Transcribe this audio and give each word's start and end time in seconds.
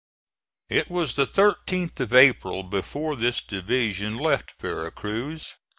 It 0.67 0.89
was 0.89 1.13
the 1.13 1.27
13th 1.27 1.99
of 1.99 2.11
April 2.11 2.63
before 2.63 3.15
this 3.15 3.39
division 3.39 4.15
left 4.17 4.53
Vera 4.59 4.89
Cruz. 4.89 5.53